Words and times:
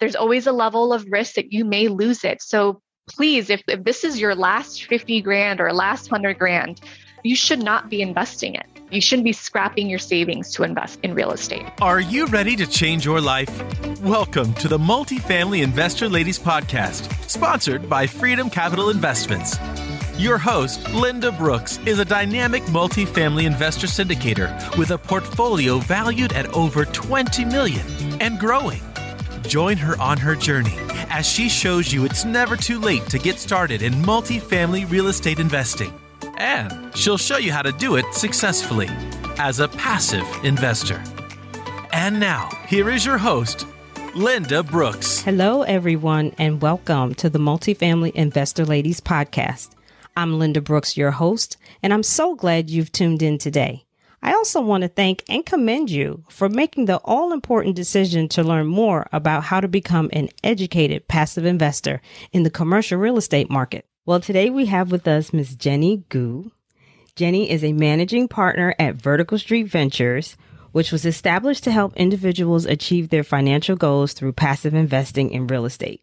there's 0.00 0.16
always 0.16 0.46
a 0.46 0.52
level 0.52 0.92
of 0.92 1.04
risk 1.10 1.34
that 1.34 1.52
you 1.52 1.64
may 1.64 1.88
lose 1.88 2.24
it. 2.24 2.40
So 2.40 2.80
please, 3.08 3.50
if, 3.50 3.62
if 3.66 3.84
this 3.84 4.04
is 4.04 4.20
your 4.20 4.34
last 4.34 4.84
50 4.84 5.20
grand 5.22 5.60
or 5.60 5.72
last 5.72 6.10
100 6.10 6.38
grand, 6.38 6.80
you 7.24 7.34
should 7.34 7.62
not 7.62 7.90
be 7.90 8.00
investing 8.00 8.54
it. 8.54 8.66
You 8.90 9.00
shouldn't 9.00 9.24
be 9.24 9.32
scrapping 9.32 9.90
your 9.90 9.98
savings 9.98 10.52
to 10.54 10.62
invest 10.62 11.00
in 11.02 11.14
real 11.14 11.32
estate. 11.32 11.66
Are 11.82 12.00
you 12.00 12.26
ready 12.26 12.54
to 12.56 12.66
change 12.66 13.04
your 13.04 13.20
life? 13.20 13.50
Welcome 14.00 14.54
to 14.54 14.68
the 14.68 14.78
Multifamily 14.78 15.62
Investor 15.62 16.08
Ladies 16.08 16.38
Podcast, 16.38 17.12
sponsored 17.28 17.88
by 17.88 18.06
Freedom 18.06 18.48
Capital 18.48 18.90
Investments. 18.90 19.58
Your 20.16 20.38
host, 20.38 20.88
Linda 20.94 21.32
Brooks, 21.32 21.78
is 21.86 21.98
a 21.98 22.04
dynamic 22.04 22.62
multifamily 22.64 23.44
investor 23.44 23.86
syndicator 23.86 24.76
with 24.78 24.92
a 24.92 24.98
portfolio 24.98 25.78
valued 25.78 26.32
at 26.32 26.46
over 26.54 26.84
20 26.84 27.44
million 27.44 27.84
and 28.20 28.38
growing. 28.38 28.80
Join 29.46 29.76
her 29.76 30.00
on 30.00 30.18
her 30.18 30.34
journey 30.34 30.74
as 31.10 31.26
she 31.26 31.48
shows 31.48 31.92
you 31.92 32.04
it's 32.04 32.24
never 32.24 32.56
too 32.56 32.80
late 32.80 33.06
to 33.06 33.18
get 33.18 33.38
started 33.38 33.82
in 33.82 33.94
multifamily 33.94 34.90
real 34.90 35.08
estate 35.08 35.38
investing. 35.38 35.92
And 36.38 36.96
she'll 36.96 37.18
show 37.18 37.38
you 37.38 37.52
how 37.52 37.62
to 37.62 37.72
do 37.72 37.96
it 37.96 38.04
successfully 38.12 38.88
as 39.38 39.60
a 39.60 39.68
passive 39.68 40.26
investor. 40.44 41.02
And 41.92 42.20
now, 42.20 42.48
here 42.68 42.90
is 42.90 43.04
your 43.04 43.18
host, 43.18 43.66
Linda 44.14 44.62
Brooks. 44.62 45.22
Hello, 45.22 45.62
everyone, 45.62 46.34
and 46.38 46.60
welcome 46.60 47.14
to 47.16 47.30
the 47.30 47.38
Multifamily 47.38 48.12
Investor 48.12 48.64
Ladies 48.64 49.00
Podcast. 49.00 49.70
I'm 50.16 50.38
Linda 50.38 50.60
Brooks, 50.60 50.96
your 50.96 51.12
host, 51.12 51.56
and 51.82 51.92
I'm 51.92 52.02
so 52.02 52.34
glad 52.34 52.70
you've 52.70 52.92
tuned 52.92 53.22
in 53.22 53.38
today. 53.38 53.84
I 54.22 54.32
also 54.32 54.60
want 54.60 54.82
to 54.82 54.88
thank 54.88 55.22
and 55.28 55.46
commend 55.46 55.90
you 55.90 56.24
for 56.28 56.48
making 56.48 56.86
the 56.86 56.96
all 56.98 57.32
important 57.32 57.76
decision 57.76 58.28
to 58.30 58.42
learn 58.42 58.66
more 58.66 59.06
about 59.12 59.44
how 59.44 59.60
to 59.60 59.68
become 59.68 60.10
an 60.12 60.28
educated 60.42 61.06
passive 61.06 61.44
investor 61.44 62.00
in 62.32 62.42
the 62.42 62.50
commercial 62.50 62.98
real 62.98 63.16
estate 63.16 63.48
market. 63.48 63.86
Well, 64.04 64.20
today 64.20 64.50
we 64.50 64.66
have 64.66 64.90
with 64.90 65.06
us 65.06 65.32
Ms. 65.32 65.54
Jenny 65.54 66.04
Gou. 66.08 66.50
Jenny 67.14 67.50
is 67.50 67.62
a 67.62 67.72
managing 67.72 68.28
partner 68.28 68.74
at 68.78 68.96
Vertical 68.96 69.38
Street 69.38 69.64
Ventures, 69.64 70.36
which 70.72 70.92
was 70.92 71.04
established 71.04 71.64
to 71.64 71.72
help 71.72 71.96
individuals 71.96 72.64
achieve 72.64 73.08
their 73.08 73.24
financial 73.24 73.76
goals 73.76 74.12
through 74.12 74.32
passive 74.32 74.74
investing 74.74 75.30
in 75.30 75.46
real 75.46 75.64
estate. 75.64 76.02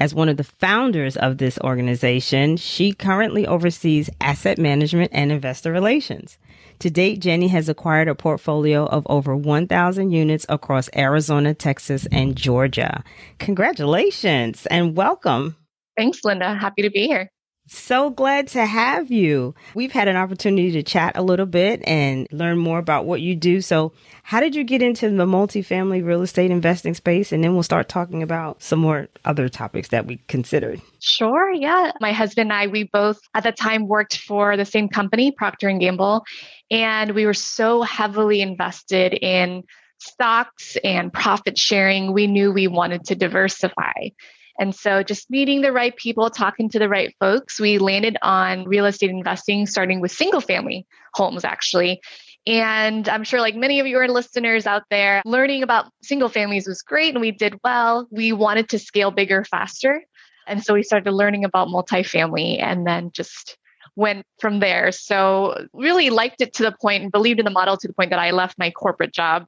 As 0.00 0.14
one 0.14 0.28
of 0.28 0.36
the 0.36 0.44
founders 0.44 1.16
of 1.16 1.38
this 1.38 1.58
organization, 1.60 2.56
she 2.56 2.92
currently 2.92 3.46
oversees 3.46 4.10
asset 4.20 4.58
management 4.58 5.10
and 5.14 5.30
investor 5.30 5.72
relations. 5.72 6.36
To 6.80 6.90
date, 6.90 7.20
Jenny 7.20 7.48
has 7.48 7.68
acquired 7.68 8.08
a 8.08 8.14
portfolio 8.14 8.86
of 8.86 9.06
over 9.08 9.36
1,000 9.36 10.10
units 10.10 10.44
across 10.48 10.90
Arizona, 10.96 11.54
Texas, 11.54 12.06
and 12.10 12.36
Georgia. 12.36 13.04
Congratulations 13.38 14.66
and 14.66 14.96
welcome. 14.96 15.56
Thanks, 15.96 16.24
Linda. 16.24 16.54
Happy 16.54 16.82
to 16.82 16.90
be 16.90 17.06
here. 17.06 17.30
So 17.66 18.10
glad 18.10 18.48
to 18.48 18.66
have 18.66 19.10
you. 19.10 19.54
We've 19.74 19.92
had 19.92 20.06
an 20.06 20.16
opportunity 20.16 20.70
to 20.72 20.82
chat 20.82 21.16
a 21.16 21.22
little 21.22 21.46
bit 21.46 21.82
and 21.86 22.28
learn 22.30 22.58
more 22.58 22.78
about 22.78 23.06
what 23.06 23.22
you 23.22 23.34
do. 23.34 23.62
So, 23.62 23.92
how 24.22 24.40
did 24.40 24.54
you 24.54 24.64
get 24.64 24.82
into 24.82 25.08
the 25.08 25.24
multifamily 25.24 26.04
real 26.04 26.20
estate 26.20 26.50
investing 26.50 26.92
space? 26.92 27.32
And 27.32 27.42
then 27.42 27.54
we'll 27.54 27.62
start 27.62 27.88
talking 27.88 28.22
about 28.22 28.62
some 28.62 28.80
more 28.80 29.08
other 29.24 29.48
topics 29.48 29.88
that 29.88 30.06
we 30.06 30.18
considered. 30.28 30.82
Sure. 31.00 31.52
Yeah. 31.52 31.92
My 32.00 32.12
husband 32.12 32.50
and 32.50 32.58
I, 32.58 32.66
we 32.66 32.84
both 32.84 33.18
at 33.34 33.44
the 33.44 33.52
time 33.52 33.88
worked 33.88 34.18
for 34.18 34.58
the 34.58 34.66
same 34.66 34.88
company, 34.88 35.32
Procter 35.32 35.68
and 35.68 35.80
Gamble, 35.80 36.24
and 36.70 37.12
we 37.12 37.24
were 37.24 37.34
so 37.34 37.82
heavily 37.82 38.42
invested 38.42 39.14
in 39.14 39.62
stocks 39.98 40.76
and 40.84 41.10
profit 41.10 41.56
sharing. 41.56 42.12
We 42.12 42.26
knew 42.26 42.52
we 42.52 42.66
wanted 42.66 43.06
to 43.06 43.14
diversify. 43.14 44.10
And 44.58 44.74
so 44.74 45.02
just 45.02 45.30
meeting 45.30 45.62
the 45.62 45.72
right 45.72 45.96
people, 45.96 46.30
talking 46.30 46.68
to 46.70 46.78
the 46.78 46.88
right 46.88 47.14
folks, 47.18 47.58
we 47.58 47.78
landed 47.78 48.16
on 48.22 48.64
real 48.64 48.86
estate 48.86 49.10
investing, 49.10 49.66
starting 49.66 50.00
with 50.00 50.12
single 50.12 50.40
family 50.40 50.86
homes, 51.14 51.44
actually. 51.44 52.00
And 52.46 53.08
I'm 53.08 53.24
sure, 53.24 53.40
like 53.40 53.56
many 53.56 53.80
of 53.80 53.86
your 53.86 54.06
listeners 54.08 54.66
out 54.66 54.82
there, 54.90 55.22
learning 55.24 55.62
about 55.62 55.86
single 56.02 56.28
families 56.28 56.68
was 56.68 56.82
great 56.82 57.14
and 57.14 57.20
we 57.20 57.30
did 57.30 57.58
well. 57.64 58.06
We 58.10 58.32
wanted 58.32 58.68
to 58.70 58.78
scale 58.78 59.10
bigger 59.10 59.44
faster. 59.44 60.02
And 60.46 60.62
so 60.62 60.74
we 60.74 60.82
started 60.82 61.10
learning 61.10 61.44
about 61.44 61.68
multifamily 61.68 62.62
and 62.62 62.86
then 62.86 63.10
just 63.12 63.56
went 63.96 64.26
from 64.40 64.60
there. 64.60 64.92
So, 64.92 65.66
really 65.72 66.10
liked 66.10 66.42
it 66.42 66.52
to 66.54 66.64
the 66.64 66.76
point 66.80 67.02
and 67.02 67.12
believed 67.12 67.38
in 67.38 67.44
the 67.44 67.50
model 67.50 67.76
to 67.76 67.88
the 67.88 67.94
point 67.94 68.10
that 68.10 68.18
I 68.18 68.32
left 68.32 68.58
my 68.58 68.70
corporate 68.70 69.14
job 69.14 69.46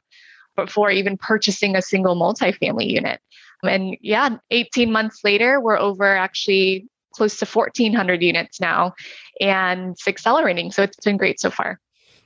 before 0.56 0.90
even 0.90 1.18
purchasing 1.18 1.76
a 1.76 1.82
single 1.82 2.16
multifamily 2.16 2.90
unit. 2.90 3.20
And 3.62 3.96
yeah, 4.00 4.36
18 4.50 4.92
months 4.92 5.20
later, 5.24 5.60
we're 5.60 5.78
over 5.78 6.16
actually 6.16 6.88
close 7.16 7.38
to 7.38 7.46
1,400 7.46 8.22
units 8.22 8.60
now 8.60 8.92
and 9.40 9.92
it's 9.92 10.06
accelerating. 10.06 10.70
So 10.70 10.82
it's 10.82 10.96
been 11.04 11.16
great 11.16 11.40
so 11.40 11.50
far. 11.50 11.80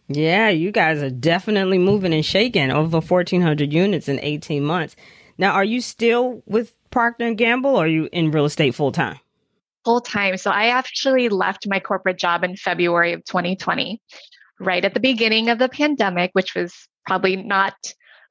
Yeah, 0.09 0.49
you 0.49 0.73
guys 0.73 1.03
are 1.03 1.11
definitely 1.11 1.79
moving 1.79 2.13
and 2.13 2.25
shaking 2.25 2.73
over 2.73 2.99
1,400 2.99 3.73
units 3.73 4.09
in 4.09 4.19
18 4.21 4.65
months. 4.65 4.97
Now, 5.39 5.53
are 5.53 5.65
you 5.65 5.81
still 5.81 6.43
with 6.47 6.75
Procter 6.91 7.27
and 7.27 7.39
Gamble 7.39 7.77
or 7.77 7.85
are 7.85 7.89
you 7.89 8.09
in 8.13 8.33
real 8.33 8.45
estate 8.45 8.75
full 8.75 8.91
time? 8.91 9.21
Full 9.85 10.01
time. 10.01 10.37
So 10.37 10.51
I 10.51 10.67
actually 10.67 11.29
left 11.29 11.69
my 11.69 11.79
corporate 11.79 12.19
job 12.19 12.43
in 12.43 12.57
February 12.57 13.13
of 13.13 13.25
2020, 13.25 14.03
right 14.59 14.85
at 14.85 14.95
the 14.95 15.01
beginning 15.01 15.49
of 15.49 15.59
the 15.59 15.69
pandemic, 15.69 16.31
which 16.33 16.55
was 16.57 16.75
probably 17.07 17.37
not 17.37 17.75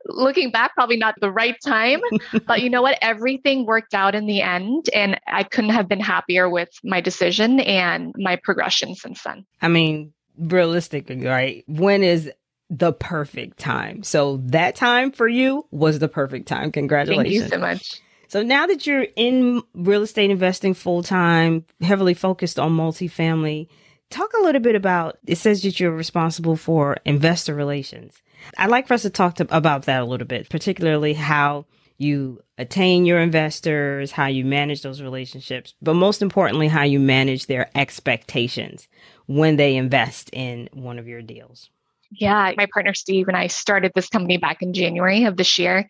looking 0.06 0.52
back, 0.52 0.74
probably 0.74 0.98
not 0.98 1.16
the 1.20 1.32
right 1.32 1.56
time. 1.66 2.00
but 2.48 2.62
you 2.62 2.70
know 2.70 2.82
what? 2.82 2.98
Everything 3.02 3.66
worked 3.66 3.94
out 3.94 4.16
in 4.16 4.26
the 4.26 4.42
end. 4.42 4.90
And 4.94 5.20
I 5.28 5.44
couldn't 5.44 5.72
have 5.72 5.88
been 5.88 6.00
happier 6.00 6.50
with 6.50 6.70
my 6.84 7.02
decision 7.02 7.60
and 7.60 8.14
my 8.18 8.38
progression 8.38 8.96
since 8.96 9.24
then. 9.24 9.46
I 9.62 9.68
mean, 9.68 10.14
realistically, 10.38 11.26
right? 11.26 11.64
When 11.68 12.04
is 12.04 12.32
the 12.70 12.94
perfect 12.94 13.58
time? 13.60 14.04
So 14.04 14.38
that 14.46 14.76
time 14.76 15.12
for 15.12 15.28
you 15.28 15.66
was 15.72 16.00
the 16.00 16.08
perfect 16.08 16.48
time. 16.48 16.72
Congratulations. 16.72 17.40
Thank 17.40 17.52
you 17.52 17.58
so 17.58 17.60
much. 17.60 18.02
So 18.28 18.44
now 18.44 18.68
that 18.68 18.86
you're 18.86 19.08
in 19.16 19.64
real 19.74 20.04
estate 20.04 20.30
investing 20.30 20.76
full 20.76 21.02
time, 21.02 21.66
heavily 21.82 22.14
focused 22.14 22.60
on 22.60 22.72
multifamily, 22.72 23.68
talk 24.10 24.32
a 24.34 24.44
little 24.44 24.62
bit 24.62 24.76
about 24.76 25.18
it 25.26 25.38
says 25.38 25.62
that 25.64 25.80
you're 25.80 25.92
responsible 25.92 26.56
for 26.56 26.98
investor 27.06 27.54
relations. 27.54 28.22
I'd 28.58 28.70
like 28.70 28.88
for 28.88 28.94
us 28.94 29.02
to 29.04 29.10
talk 29.10 29.36
to, 29.36 29.48
about 29.56 29.84
that 29.84 30.02
a 30.02 30.06
little 30.06 30.28
bit, 30.28 30.50
particularly 30.50 31.14
how 31.14 31.66
you 31.98 32.42
attain 32.58 33.06
your 33.06 33.20
investors, 33.20 34.12
how 34.12 34.28
you 34.28 34.46
manage 34.46 34.82
those 34.82 35.02
relationships, 35.02 35.74
but 35.82 35.96
most 35.96 36.22
importantly, 36.22 36.70
how 36.70 36.84
you 36.84 37.00
manage 37.00 37.48
their 37.48 37.70
expectations 37.76 38.88
when 39.28 39.58
they 39.58 39.76
invest 39.76 40.30
in 40.32 40.70
one 40.74 40.98
of 40.98 41.08
your 41.08 41.22
deals. 41.22 41.70
Yeah, 42.12 42.54
my 42.58 42.68
partner 42.74 42.94
Steve 42.94 43.28
and 43.28 43.38
I 43.38 43.48
started 43.48 43.92
this 43.94 44.10
company 44.10 44.38
back 44.38 44.62
in 44.62 44.74
January 44.74 45.26
of 45.26 45.38
this 45.38 45.60
year. 45.60 45.88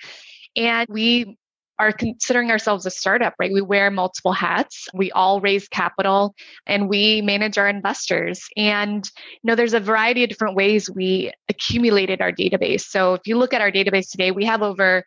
And 0.56 0.88
we 0.90 1.38
are 1.80 1.94
considering 1.94 2.52
ourselves 2.52 2.86
a 2.86 2.92
startup, 2.92 3.34
right? 3.40 3.52
We 3.54 3.62
wear 3.62 3.90
multiple 3.90 4.34
hats. 4.34 4.88
We 4.94 5.12
all 5.12 5.40
raise 5.40 5.68
capital 5.70 6.36
and 6.68 6.90
we 6.90 7.22
manage 7.22 7.58
our 7.58 7.70
investors. 7.70 8.46
And 8.58 9.10
you 9.42 9.48
know, 9.48 9.56
there's 9.56 9.74
a 9.74 9.80
variety 9.80 10.24
of 10.24 10.30
different 10.30 10.56
ways 10.56 10.90
we 10.90 11.32
accumulated 11.48 12.22
our 12.22 12.34
database. 12.34 12.82
So 12.82 13.14
if 13.14 13.22
you 13.26 13.38
look 13.38 13.54
at 13.54 13.62
our 13.62 13.72
database 13.72 14.12
today, 14.12 14.32
we 14.32 14.46
have 14.46 14.62
over 14.62 15.06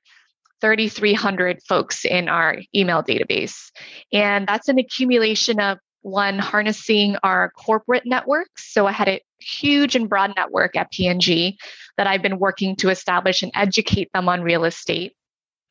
3,300 0.62 1.60
folks 1.68 2.04
in 2.04 2.28
our 2.28 2.56
email 2.74 3.02
database. 3.02 3.70
And 4.12 4.46
that's 4.46 4.68
an 4.68 4.78
accumulation 4.78 5.60
of 5.60 5.78
one, 6.02 6.38
harnessing 6.38 7.16
our 7.22 7.50
corporate 7.50 8.04
networks. 8.06 8.72
So 8.72 8.86
I 8.86 8.92
had 8.92 9.08
a 9.08 9.20
huge 9.40 9.94
and 9.94 10.08
broad 10.08 10.32
network 10.36 10.76
at 10.76 10.90
P&G 10.90 11.58
that 11.96 12.06
I've 12.06 12.22
been 12.22 12.38
working 12.38 12.76
to 12.76 12.90
establish 12.90 13.42
and 13.42 13.52
educate 13.54 14.10
them 14.14 14.28
on 14.28 14.42
real 14.42 14.64
estate. 14.64 15.14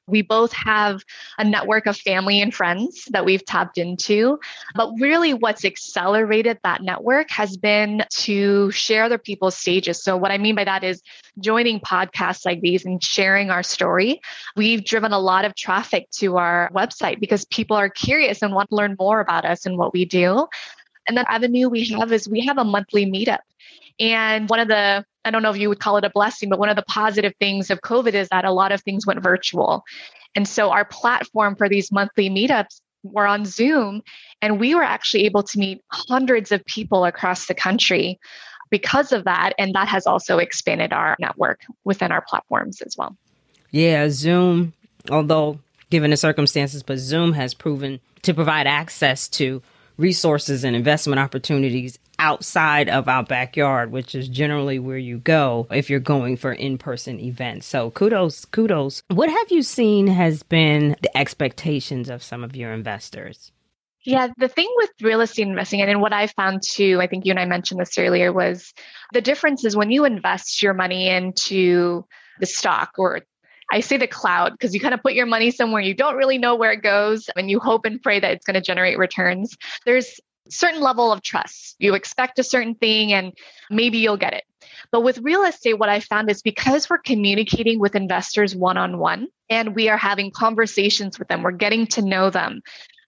We 0.08 0.22
both 0.22 0.52
have 0.54 1.02
a 1.38 1.44
network 1.44 1.86
of 1.86 1.98
family 1.98 2.42
and 2.42 2.54
friends 2.54 3.06
that 3.12 3.26
we've 3.26 3.46
tapped 3.46 3.78
into. 3.78 4.40
But 4.76 4.92
really, 5.00 5.34
what's 5.34 5.64
accelerated 5.64 6.60
that 6.64 6.82
network 6.82 7.30
has 7.32 7.58
been 7.58 8.04
to 8.10 8.72
share 8.72 9.04
other 9.04 9.18
people's 9.18 9.56
stages. 9.56 10.04
So, 10.04 10.18
what 10.18 10.32
I 10.32 10.38
mean 10.38 10.56
by 10.56 10.64
that 10.66 10.84
is 10.84 11.02
joining 11.40 11.80
podcasts 11.80 12.46
like 12.46 12.62
these 12.62 12.86
and 12.86 13.04
sharing 13.04 13.50
our 13.50 13.64
story. 13.64 14.22
We've 14.56 14.84
driven 14.84 15.12
a 15.14 15.20
lot 15.20 15.46
of 15.46 15.56
traffic 15.56 16.10
to 16.18 16.38
our 16.38 16.70
website 16.74 17.20
because 17.20 17.46
people 17.46 17.78
are 17.78 17.90
curious 17.90 18.42
and 18.42 18.54
want 18.54 18.70
to 18.70 18.76
learn 18.76 18.96
more 19.00 19.20
about 19.22 19.46
us 19.46 19.66
and 19.66 19.78
what 19.78 19.94
we 19.94 20.06
do. 20.06 20.48
And 21.08 21.18
then 21.18 21.26
avenue 21.28 21.70
we 21.70 21.88
have 21.90 22.12
is 22.12 22.28
we 22.28 22.46
have 22.46 22.58
a 22.58 22.64
monthly 22.64 23.06
meetup. 23.06 23.40
And 24.00 24.50
one 24.50 24.60
of 24.60 24.68
the, 24.68 25.06
I 25.24 25.32
don't 25.32 25.44
know 25.44 25.52
if 25.52 25.58
you 25.58 25.70
would 25.70 25.80
call 25.80 25.98
it 25.98 26.06
a 26.06 26.10
blessing, 26.10 26.50
but 26.50 26.60
one 26.60 26.70
of 26.70 26.76
the 26.76 26.84
positive 26.84 27.34
things 27.40 27.70
of 27.70 27.82
COVID 27.82 28.14
is 28.14 28.30
that 28.30 28.46
a 28.46 28.52
lot 28.52 28.72
of 28.72 28.82
things 28.82 29.06
went 29.06 29.22
virtual. 29.22 29.84
And 30.36 30.48
so 30.48 30.72
our 30.72 30.86
platform 30.86 31.56
for 31.56 31.70
these 31.70 31.92
monthly 31.92 32.30
meetups 32.30 32.82
were 33.04 33.28
on 33.28 33.46
Zoom, 33.46 34.02
and 34.42 34.60
we 34.60 34.76
were 34.76 34.84
actually 34.84 35.26
able 35.26 35.44
to 35.44 35.60
meet 35.60 35.82
hundreds 35.92 36.52
of 36.52 36.64
people 36.66 37.06
across 37.06 37.48
the 37.48 37.54
country 37.54 38.20
because 38.70 39.12
of 39.12 39.26
that. 39.26 39.54
And 39.58 39.74
that 39.76 39.88
has 39.88 40.08
also 40.08 40.38
expanded 40.38 40.94
our 40.94 41.16
network 41.20 41.62
within 41.84 42.12
our 42.12 42.22
platforms 42.22 42.82
as 42.82 42.96
well. 42.98 43.16
Yeah, 43.72 44.10
Zoom, 44.10 44.74
although 45.10 45.60
given 45.90 46.12
the 46.12 46.18
circumstances, 46.18 46.84
but 46.84 46.98
Zoom 46.98 47.34
has 47.34 47.54
proven 47.54 48.00
to 48.24 48.34
provide 48.34 48.68
access 48.68 49.28
to 49.28 49.62
resources 49.98 50.64
and 50.64 50.76
investment 50.76 51.20
opportunities 51.20 52.00
outside 52.22 52.88
of 52.88 53.10
our 53.10 53.24
backyard, 53.24 53.92
which 53.92 54.14
is 54.14 54.30
generally 54.30 54.78
where 54.78 54.98
you 54.98 55.18
go 55.18 55.68
if 55.72 55.90
you're 55.90 56.00
going 56.00 56.38
for 56.38 56.54
in-person 56.54 57.20
events. 57.20 57.66
So 57.66 57.90
kudos, 57.92 58.46
kudos. 58.46 59.02
What 59.08 59.30
have 59.30 59.52
you 59.52 59.64
seen 59.64 60.06
has 60.08 60.44
been 60.44 60.96
the 61.02 61.18
expectations 61.18 62.10
of 62.10 62.24
some 62.24 62.44
of 62.44 62.56
your 62.56 62.72
investors? 62.72 63.52
Yeah, 64.04 64.30
the 64.38 64.48
thing 64.48 64.70
with 64.78 64.92
real 65.02 65.22
estate 65.22 65.48
investing, 65.48 65.82
and 65.82 66.02
what 66.02 66.14
I 66.14 66.28
found 66.28 66.62
too, 66.64 67.00
I 67.02 67.08
think 67.08 67.26
you 67.26 67.32
and 67.32 67.40
I 67.40 67.46
mentioned 67.46 67.80
this 67.80 67.98
earlier, 67.98 68.32
was 68.32 68.74
the 69.14 69.22
difference 69.22 69.66
is 69.66 69.76
when 69.76 69.92
you 69.92 70.06
invest 70.06 70.64
your 70.64 70.74
money 70.74 71.10
into 71.10 72.06
the 72.40 72.46
stock 72.46 72.94
or 72.98 73.22
I 73.72 73.80
say 73.80 73.98
the 73.98 74.08
cloud 74.08 74.52
because 74.52 74.74
you 74.74 74.80
kind 74.80 74.94
of 74.94 75.02
put 75.02 75.14
your 75.14 75.26
money 75.26 75.50
somewhere 75.50 75.82
you 75.82 75.94
don't 75.94 76.18
really 76.18 76.38
know 76.38 76.56
where 76.56 76.74
it 76.74 76.84
goes 76.84 77.30
and 77.36 77.50
you 77.50 77.60
hope 77.60 77.86
and 77.86 78.02
pray 78.02 78.20
that 78.20 78.32
it's 78.32 78.46
going 78.46 78.56
to 78.56 78.62
generate 78.62 78.98
returns. 78.98 79.56
There's 79.86 80.20
certain 80.52 80.82
level 80.82 81.12
of 81.12 81.22
trust. 81.22 81.76
You 81.80 81.96
expect 81.96 82.40
a 82.40 82.44
certain 82.44 82.76
thing 82.76 83.14
and 83.14 83.34
maybe 83.70 83.98
you'll 83.98 84.18
get 84.18 84.34
it. 84.34 84.44
But 84.92 85.02
with 85.02 85.20
real 85.20 85.44
estate, 85.44 85.80
what 85.80 85.90
I 85.90 86.00
found 86.00 86.30
is 86.30 86.42
because 86.42 86.90
we're 86.90 86.98
communicating 86.98 87.80
with 87.80 87.96
investors 87.96 88.56
one 88.56 88.78
on 88.78 88.98
one 88.98 89.28
and 89.50 89.76
we 89.76 89.90
are 89.90 89.98
having 89.98 90.32
conversations 90.32 91.18
with 91.18 91.28
them, 91.28 91.44
we're 91.44 91.52
getting 91.52 91.88
to 91.88 92.02
know 92.02 92.30
them. 92.30 92.62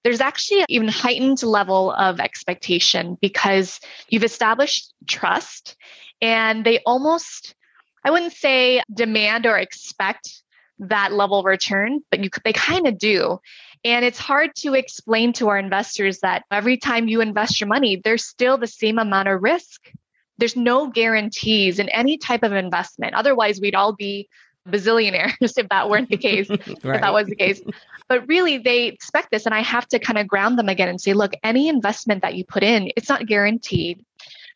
There's 0.04 0.22
actually 0.22 0.62
an 0.62 0.66
even 0.70 0.88
heightened 0.88 1.44
level 1.44 1.92
of 1.92 2.20
expectation 2.20 3.18
because 3.22 3.80
you've 4.10 4.24
established 4.24 4.94
trust 5.08 5.76
and 6.22 6.66
they 6.66 6.80
almost, 6.86 7.56
I 8.04 8.12
wouldn't 8.12 8.34
say 8.34 8.82
demand 8.94 9.46
or 9.46 9.58
expect 9.58 10.44
that 10.80 11.14
level 11.14 11.40
of 11.40 11.46
return, 11.46 12.02
but 12.10 12.24
you 12.24 12.30
they 12.44 12.54
kind 12.54 12.88
of 12.88 12.98
do. 12.98 13.40
And 13.84 14.06
it's 14.06 14.20
hard 14.20 14.56
to 14.58 14.74
explain 14.74 15.34
to 15.34 15.50
our 15.50 15.58
investors 15.58 16.20
that 16.20 16.44
every 16.50 16.78
time 16.78 17.08
you 17.08 17.22
invest 17.22 17.60
your 17.60 17.68
money, 17.68 18.02
there's 18.02 18.26
still 18.26 18.58
the 18.58 18.68
same 18.68 18.98
amount 18.98 19.28
of 19.28 19.44
risk. 19.44 19.92
There's 20.38 20.56
no 20.56 20.88
guarantees 20.88 21.80
in 21.80 21.90
any 21.90 22.18
type 22.18 22.44
of 22.44 22.54
investment. 22.54 23.14
Otherwise, 23.14 23.60
we'd 23.60 23.76
all 23.76 23.94
be 23.94 24.30
bazillionaires 24.68 25.36
if 25.58 25.70
that 25.70 25.90
weren't 25.90 26.10
the 26.10 26.18
case, 26.18 26.50
right. 26.50 26.62
if 26.62 26.84
that 26.84 27.14
was 27.14 27.28
the 27.28 27.36
case. 27.36 27.62
But 28.08 28.28
really, 28.28 28.58
they 28.58 28.86
expect 28.86 29.32
this. 29.32 29.46
And 29.46 29.54
I 29.54 29.62
have 29.62 29.88
to 29.90 30.00
kind 30.00 30.18
of 30.18 30.28
ground 30.28 30.58
them 30.58 30.70
again 30.70 30.90
and 30.90 31.00
say, 31.00 31.14
look, 31.14 31.34
any 31.44 31.68
investment 31.68 32.22
that 32.22 32.36
you 32.36 32.46
put 32.46 32.64
in, 32.64 32.92
it's 32.96 33.10
not 33.10 33.26
guaranteed. 33.26 34.04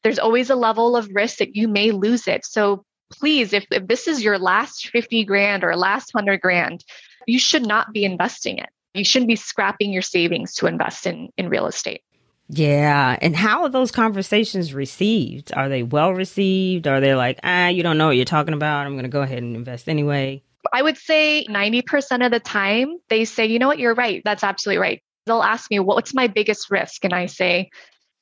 There's 0.03 0.19
always 0.19 0.49
a 0.49 0.55
level 0.55 0.95
of 0.95 1.09
risk 1.13 1.37
that 1.37 1.55
you 1.55 1.67
may 1.67 1.91
lose 1.91 2.27
it. 2.27 2.45
So 2.45 2.85
please, 3.11 3.53
if, 3.53 3.65
if 3.71 3.87
this 3.87 4.07
is 4.07 4.23
your 4.23 4.37
last 4.37 4.87
50 4.89 5.25
grand 5.25 5.63
or 5.63 5.75
last 5.75 6.13
100 6.13 6.39
grand, 6.39 6.83
you 7.25 7.39
should 7.39 7.65
not 7.65 7.91
be 7.91 8.05
investing 8.05 8.57
it. 8.57 8.69
You 8.97 9.05
shouldn't 9.05 9.27
be 9.27 9.35
scrapping 9.35 9.91
your 9.91 10.01
savings 10.01 10.53
to 10.55 10.67
invest 10.67 11.05
in, 11.05 11.29
in 11.37 11.49
real 11.49 11.67
estate. 11.67 12.01
Yeah. 12.49 13.17
And 13.21 13.35
how 13.35 13.63
are 13.63 13.69
those 13.69 13.91
conversations 13.91 14.73
received? 14.73 15.53
Are 15.53 15.69
they 15.69 15.83
well 15.83 16.13
received? 16.13 16.87
Are 16.87 17.01
they 17.01 17.13
like, 17.13 17.39
ah, 17.43 17.67
you 17.67 17.83
don't 17.83 17.97
know 17.97 18.07
what 18.07 18.15
you're 18.15 18.25
talking 18.25 18.53
about? 18.53 18.85
I'm 18.85 18.93
going 18.93 19.03
to 19.03 19.09
go 19.09 19.21
ahead 19.21 19.39
and 19.39 19.55
invest 19.55 19.89
anyway? 19.89 20.43
I 20.73 20.81
would 20.81 20.97
say 20.97 21.45
90% 21.49 22.25
of 22.25 22.31
the 22.31 22.39
time, 22.39 22.97
they 23.09 23.25
say, 23.25 23.45
you 23.45 23.59
know 23.59 23.67
what, 23.67 23.79
you're 23.79 23.95
right. 23.95 24.21
That's 24.25 24.43
absolutely 24.43 24.79
right. 24.81 25.03
They'll 25.25 25.43
ask 25.43 25.69
me, 25.69 25.79
what's 25.79 26.13
my 26.13 26.27
biggest 26.27 26.71
risk? 26.71 27.03
And 27.03 27.13
I 27.13 27.25
say, 27.25 27.69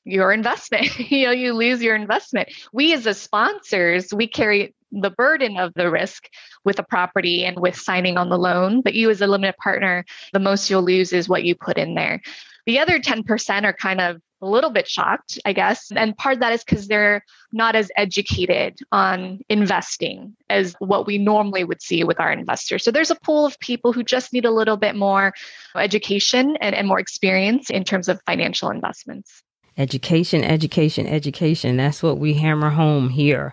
your 0.06 0.32
investment. 0.32 0.98
you 1.10 1.26
know, 1.26 1.32
you 1.32 1.52
lose 1.52 1.82
your 1.82 1.96
investment. 1.96 2.48
We 2.72 2.94
as 2.94 3.04
the 3.04 3.12
sponsors, 3.12 4.14
we 4.14 4.28
carry 4.28 4.74
the 4.92 5.10
burden 5.10 5.56
of 5.56 5.72
the 5.74 5.90
risk 5.90 6.28
with 6.64 6.78
a 6.78 6.84
property 6.84 7.44
and 7.44 7.58
with 7.58 7.76
signing 7.76 8.16
on 8.16 8.28
the 8.28 8.38
loan. 8.38 8.80
But 8.82 8.94
you 8.94 9.10
as 9.10 9.20
a 9.20 9.26
limited 9.26 9.56
partner, 9.58 10.04
the 10.32 10.38
most 10.38 10.70
you'll 10.70 10.82
lose 10.82 11.12
is 11.12 11.28
what 11.28 11.44
you 11.44 11.54
put 11.54 11.78
in 11.78 11.94
there. 11.94 12.20
The 12.66 12.78
other 12.78 12.98
10% 12.98 13.64
are 13.64 13.72
kind 13.72 14.00
of 14.00 14.20
a 14.42 14.46
little 14.46 14.70
bit 14.70 14.88
shocked, 14.88 15.38
I 15.44 15.52
guess. 15.52 15.90
And 15.94 16.16
part 16.16 16.34
of 16.34 16.40
that 16.40 16.52
is 16.52 16.62
because 16.62 16.88
they're 16.88 17.24
not 17.52 17.74
as 17.74 17.90
educated 17.96 18.78
on 18.92 19.40
investing 19.48 20.36
as 20.50 20.74
what 20.78 21.06
we 21.06 21.16
normally 21.16 21.64
would 21.64 21.80
see 21.80 22.04
with 22.04 22.20
our 22.20 22.32
investors. 22.32 22.84
So 22.84 22.90
there's 22.90 23.10
a 23.10 23.16
pool 23.16 23.46
of 23.46 23.58
people 23.60 23.92
who 23.92 24.02
just 24.02 24.32
need 24.32 24.44
a 24.44 24.50
little 24.50 24.76
bit 24.76 24.94
more 24.94 25.32
education 25.74 26.56
and, 26.60 26.74
and 26.74 26.86
more 26.86 26.98
experience 26.98 27.70
in 27.70 27.84
terms 27.84 28.08
of 28.08 28.20
financial 28.26 28.70
investments. 28.70 29.42
Education, 29.78 30.42
education, 30.42 31.06
education. 31.06 31.76
That's 31.76 32.02
what 32.02 32.18
we 32.18 32.34
hammer 32.34 32.70
home 32.70 33.10
here. 33.10 33.52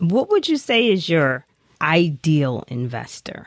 What 0.00 0.30
would 0.30 0.48
you 0.48 0.56
say 0.56 0.90
is 0.90 1.08
your 1.08 1.46
ideal 1.80 2.64
investor? 2.68 3.46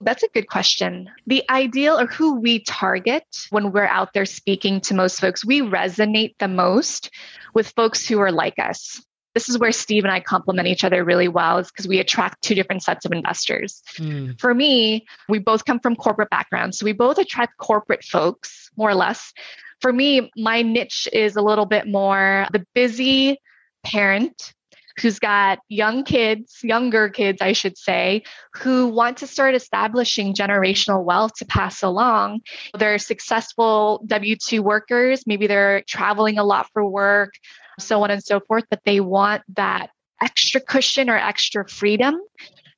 That's 0.00 0.22
a 0.22 0.28
good 0.28 0.48
question. 0.48 1.10
The 1.26 1.44
ideal 1.48 1.98
or 1.98 2.06
who 2.06 2.40
we 2.40 2.60
target 2.60 3.24
when 3.50 3.70
we're 3.70 3.86
out 3.86 4.12
there 4.12 4.26
speaking 4.26 4.80
to 4.82 4.94
most 4.94 5.20
folks, 5.20 5.44
we 5.44 5.60
resonate 5.60 6.34
the 6.38 6.48
most 6.48 7.10
with 7.54 7.68
folks 7.70 8.06
who 8.06 8.18
are 8.20 8.32
like 8.32 8.58
us. 8.58 9.02
This 9.34 9.48
is 9.48 9.58
where 9.58 9.72
Steve 9.72 10.04
and 10.04 10.12
I 10.12 10.20
complement 10.20 10.68
each 10.68 10.84
other 10.84 11.04
really 11.04 11.28
well, 11.28 11.58
is 11.58 11.70
because 11.70 11.88
we 11.88 11.98
attract 11.98 12.42
two 12.42 12.54
different 12.54 12.82
sets 12.82 13.04
of 13.04 13.12
investors. 13.12 13.82
Mm. 13.98 14.38
For 14.40 14.54
me, 14.54 15.04
we 15.28 15.38
both 15.38 15.64
come 15.64 15.80
from 15.80 15.96
corporate 15.96 16.30
backgrounds. 16.30 16.78
So 16.78 16.84
we 16.84 16.92
both 16.92 17.18
attract 17.18 17.58
corporate 17.58 18.04
folks, 18.04 18.70
more 18.76 18.90
or 18.90 18.94
less. 18.94 19.32
For 19.80 19.92
me, 19.92 20.30
my 20.36 20.62
niche 20.62 21.08
is 21.12 21.36
a 21.36 21.42
little 21.42 21.66
bit 21.66 21.86
more 21.86 22.46
the 22.52 22.64
busy 22.74 23.38
parent 23.84 24.54
who's 25.00 25.18
got 25.18 25.58
young 25.68 26.04
kids, 26.04 26.58
younger 26.62 27.08
kids, 27.08 27.42
I 27.42 27.52
should 27.52 27.76
say, 27.76 28.22
who 28.54 28.88
want 28.88 29.18
to 29.18 29.26
start 29.26 29.54
establishing 29.54 30.34
generational 30.34 31.04
wealth 31.04 31.34
to 31.38 31.44
pass 31.44 31.82
along. 31.82 32.40
They're 32.78 32.98
successful 32.98 34.02
W 34.06 34.36
2 34.36 34.62
workers, 34.62 35.26
maybe 35.26 35.46
they're 35.46 35.82
traveling 35.82 36.38
a 36.38 36.44
lot 36.44 36.68
for 36.72 36.88
work, 36.88 37.34
so 37.78 38.02
on 38.02 38.10
and 38.10 38.22
so 38.22 38.40
forth, 38.40 38.64
but 38.70 38.80
they 38.84 39.00
want 39.00 39.42
that 39.56 39.90
extra 40.22 40.60
cushion 40.60 41.10
or 41.10 41.16
extra 41.16 41.68
freedom 41.68 42.16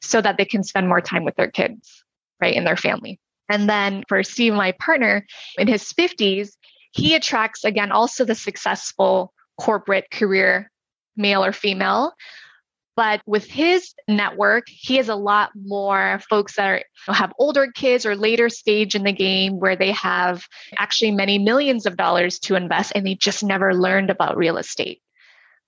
so 0.00 0.20
that 0.20 0.38
they 0.38 0.44
can 0.44 0.62
spend 0.62 0.88
more 0.88 1.00
time 1.00 1.24
with 1.24 1.36
their 1.36 1.50
kids, 1.50 2.04
right, 2.40 2.54
and 2.54 2.66
their 2.66 2.76
family. 2.76 3.20
And 3.48 3.68
then 3.68 4.02
for 4.08 4.22
Steve, 4.22 4.54
my 4.54 4.72
partner, 4.72 5.26
in 5.58 5.68
his 5.68 5.92
50s, 5.92 6.50
he 6.92 7.14
attracts, 7.14 7.64
again, 7.64 7.92
also 7.92 8.24
the 8.24 8.34
successful 8.34 9.32
corporate 9.60 10.10
career 10.10 10.70
male 11.16 11.44
or 11.44 11.52
female. 11.52 12.12
But 12.96 13.20
with 13.26 13.44
his 13.44 13.92
network, 14.08 14.64
he 14.68 14.96
has 14.96 15.10
a 15.10 15.14
lot 15.14 15.50
more 15.54 16.18
folks 16.30 16.56
that 16.56 16.82
are, 17.08 17.14
have 17.14 17.34
older 17.38 17.70
kids 17.70 18.06
or 18.06 18.16
later 18.16 18.48
stage 18.48 18.94
in 18.94 19.02
the 19.02 19.12
game 19.12 19.60
where 19.60 19.76
they 19.76 19.92
have 19.92 20.46
actually 20.78 21.10
many 21.10 21.38
millions 21.38 21.84
of 21.84 21.98
dollars 21.98 22.38
to 22.40 22.54
invest 22.54 22.92
and 22.94 23.06
they 23.06 23.14
just 23.14 23.44
never 23.44 23.74
learned 23.74 24.08
about 24.08 24.38
real 24.38 24.56
estate. 24.56 25.02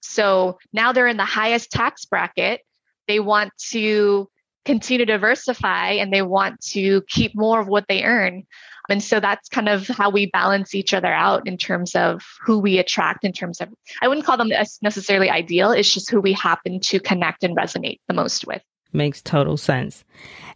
So 0.00 0.59
now 0.73 0.93
they're 0.93 1.07
in 1.07 1.19
the 1.19 1.25
highest 1.25 1.71
tax 1.71 2.07
bracket. 2.07 2.62
They 3.09 3.21
want 3.21 3.52
to 3.71 4.31
continue 4.68 4.98
to 4.98 5.10
diversify 5.10 5.92
and 5.92 6.12
they 6.12 6.20
want 6.20 6.60
to 6.60 7.00
keep 7.08 7.34
more 7.34 7.58
of 7.58 7.68
what 7.68 7.87
they 7.88 8.04
earn. 8.04 8.42
And 8.90 9.02
so 9.02 9.18
that's 9.18 9.48
kind 9.48 9.66
of 9.66 9.88
how 9.88 10.10
we 10.10 10.26
balance 10.26 10.75
each 10.75 10.92
other 10.92 11.08
out 11.12 11.46
in 11.46 11.56
terms 11.56 11.94
of 11.94 12.22
who 12.42 12.58
we 12.58 12.78
attract, 12.78 13.25
in 13.25 13.32
terms 13.32 13.62
of, 13.62 13.70
I 14.02 14.08
wouldn't 14.08 14.26
call 14.26 14.37
them 14.37 14.50
necessarily 14.82 15.30
ideal. 15.30 15.70
It's 15.70 15.92
just 15.92 16.10
who 16.10 16.20
we 16.20 16.34
happen 16.34 16.80
to 16.80 17.00
connect 17.00 17.44
and 17.44 17.56
resonate 17.56 18.00
the 18.08 18.14
most 18.14 18.46
with. 18.46 18.62
Makes 18.92 19.22
total 19.22 19.56
sense. 19.56 20.04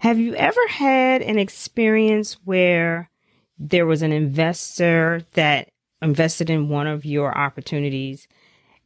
Have 0.00 0.18
you 0.18 0.34
ever 0.34 0.66
had 0.68 1.22
an 1.22 1.38
experience 1.38 2.34
where 2.44 3.10
there 3.58 3.86
was 3.86 4.02
an 4.02 4.12
investor 4.12 5.22
that 5.32 5.70
invested 6.02 6.50
in 6.50 6.68
one 6.68 6.86
of 6.86 7.06
your 7.06 7.36
opportunities 7.36 8.28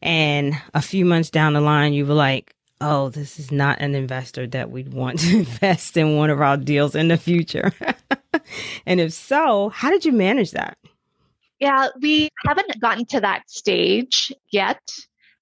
and 0.02 0.54
a 0.72 0.82
few 0.82 1.04
months 1.04 1.30
down 1.30 1.52
the 1.52 1.60
line 1.60 1.92
you 1.94 2.06
were 2.06 2.14
like, 2.14 2.55
oh, 2.80 3.08
this 3.08 3.38
is 3.38 3.50
not 3.50 3.80
an 3.80 3.94
investor 3.94 4.46
that 4.48 4.70
we'd 4.70 4.92
want 4.92 5.20
to 5.20 5.36
invest 5.38 5.96
in 5.96 6.16
one 6.16 6.30
of 6.30 6.40
our 6.40 6.56
deals 6.56 6.94
in 6.94 7.08
the 7.08 7.16
future? 7.16 7.72
and 8.86 9.00
if 9.00 9.12
so, 9.12 9.70
how 9.70 9.90
did 9.90 10.04
you 10.04 10.12
manage 10.12 10.52
that? 10.52 10.76
Yeah, 11.58 11.88
we 12.00 12.28
haven't 12.46 12.80
gotten 12.80 13.06
to 13.06 13.20
that 13.20 13.48
stage 13.48 14.32
yet, 14.50 14.80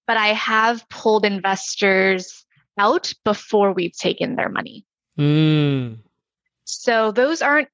but 0.06 0.16
I 0.16 0.28
have 0.28 0.88
pulled 0.88 1.24
investors 1.24 2.44
out 2.78 3.12
before 3.24 3.72
we've 3.72 3.96
taken 3.96 4.36
their 4.36 4.48
money. 4.48 4.84
Mm. 5.18 5.98
So 6.64 7.12
those 7.12 7.42
aren't 7.42 7.68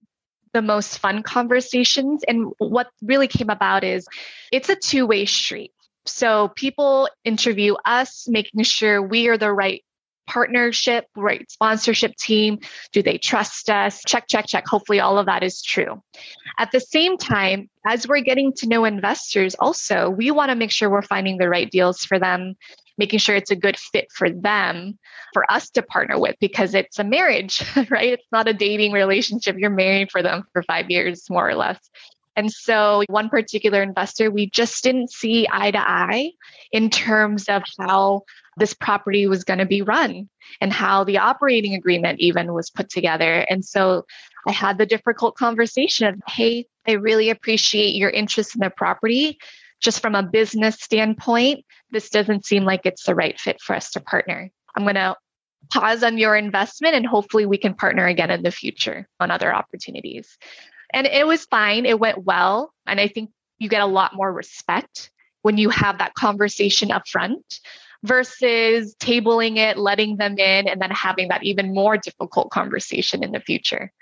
the 0.52 0.62
most 0.62 0.98
fun 0.98 1.22
conversations. 1.22 2.22
And 2.26 2.52
what 2.58 2.88
really 3.02 3.28
came 3.28 3.50
about 3.50 3.84
is 3.84 4.06
it's 4.52 4.68
a 4.68 4.76
two 4.76 5.06
way 5.06 5.26
street. 5.26 5.72
So 6.10 6.48
people 6.56 7.08
interview 7.24 7.74
us, 7.84 8.26
making 8.28 8.62
sure 8.64 9.00
we 9.02 9.28
are 9.28 9.38
the 9.38 9.52
right 9.52 9.82
partnership, 10.26 11.06
right 11.16 11.50
sponsorship 11.50 12.14
team? 12.14 12.60
Do 12.92 13.02
they 13.02 13.18
trust 13.18 13.68
us? 13.68 14.00
Check, 14.06 14.26
check, 14.28 14.46
check. 14.46 14.66
Hopefully, 14.66 15.00
all 15.00 15.18
of 15.18 15.26
that 15.26 15.42
is 15.42 15.60
true. 15.60 16.00
At 16.58 16.70
the 16.70 16.80
same 16.80 17.18
time, 17.18 17.68
as 17.84 18.06
we're 18.06 18.20
getting 18.20 18.52
to 18.58 18.68
know 18.68 18.84
investors, 18.84 19.56
also, 19.56 20.08
we 20.08 20.30
want 20.30 20.50
to 20.50 20.54
make 20.54 20.70
sure 20.70 20.88
we're 20.88 21.02
finding 21.02 21.38
the 21.38 21.48
right 21.48 21.70
deals 21.70 22.04
for 22.04 22.18
them 22.18 22.54
making 23.00 23.18
sure 23.18 23.34
it's 23.34 23.50
a 23.50 23.56
good 23.56 23.78
fit 23.78 24.08
for 24.14 24.30
them, 24.30 24.98
for 25.32 25.50
us 25.50 25.70
to 25.70 25.82
partner 25.82 26.20
with, 26.20 26.36
because 26.38 26.74
it's 26.74 26.98
a 26.98 27.04
marriage, 27.04 27.64
right? 27.90 28.12
It's 28.12 28.26
not 28.30 28.46
a 28.46 28.52
dating 28.52 28.92
relationship. 28.92 29.56
You're 29.58 29.70
married 29.70 30.10
for 30.12 30.22
them 30.22 30.44
for 30.52 30.62
five 30.62 30.90
years, 30.90 31.24
more 31.30 31.48
or 31.48 31.54
less. 31.54 31.80
And 32.40 32.50
so, 32.50 33.02
one 33.10 33.28
particular 33.28 33.82
investor, 33.82 34.30
we 34.30 34.48
just 34.48 34.82
didn't 34.82 35.12
see 35.12 35.46
eye 35.52 35.72
to 35.72 35.78
eye 35.78 36.32
in 36.72 36.88
terms 36.88 37.50
of 37.50 37.62
how 37.78 38.22
this 38.56 38.72
property 38.72 39.26
was 39.26 39.44
going 39.44 39.58
to 39.58 39.66
be 39.66 39.82
run 39.82 40.26
and 40.58 40.72
how 40.72 41.04
the 41.04 41.18
operating 41.18 41.74
agreement 41.74 42.18
even 42.18 42.54
was 42.54 42.70
put 42.70 42.88
together. 42.88 43.44
And 43.50 43.62
so, 43.62 44.06
I 44.48 44.52
had 44.52 44.78
the 44.78 44.86
difficult 44.86 45.36
conversation 45.36 46.06
of, 46.06 46.18
hey, 46.28 46.64
I 46.88 46.92
really 46.92 47.28
appreciate 47.28 47.94
your 47.94 48.08
interest 48.08 48.54
in 48.54 48.60
the 48.60 48.70
property. 48.70 49.36
Just 49.82 50.00
from 50.00 50.14
a 50.14 50.22
business 50.22 50.80
standpoint, 50.80 51.66
this 51.90 52.08
doesn't 52.08 52.46
seem 52.46 52.64
like 52.64 52.86
it's 52.86 53.04
the 53.04 53.14
right 53.14 53.38
fit 53.38 53.60
for 53.60 53.76
us 53.76 53.90
to 53.90 54.00
partner. 54.00 54.48
I'm 54.74 54.84
going 54.84 54.94
to 54.94 55.14
pause 55.70 56.02
on 56.02 56.16
your 56.16 56.36
investment 56.36 56.94
and 56.94 57.06
hopefully 57.06 57.44
we 57.44 57.58
can 57.58 57.74
partner 57.74 58.06
again 58.06 58.30
in 58.30 58.42
the 58.42 58.50
future 58.50 59.06
on 59.20 59.30
other 59.30 59.54
opportunities. 59.54 60.38
And 60.92 61.06
it 61.06 61.26
was 61.26 61.44
fine. 61.46 61.86
It 61.86 61.98
went 61.98 62.24
well. 62.24 62.72
And 62.86 63.00
I 63.00 63.08
think 63.08 63.30
you 63.58 63.68
get 63.68 63.82
a 63.82 63.86
lot 63.86 64.14
more 64.14 64.32
respect 64.32 65.10
when 65.42 65.58
you 65.58 65.70
have 65.70 65.98
that 65.98 66.14
conversation 66.14 66.90
up 66.90 67.06
front 67.08 67.60
versus 68.02 68.94
tabling 68.96 69.56
it, 69.56 69.78
letting 69.78 70.16
them 70.16 70.38
in, 70.38 70.68
and 70.68 70.80
then 70.80 70.90
having 70.90 71.28
that 71.28 71.44
even 71.44 71.74
more 71.74 71.96
difficult 71.96 72.50
conversation 72.50 73.22
in 73.22 73.32
the 73.32 73.40
future. 73.40 73.92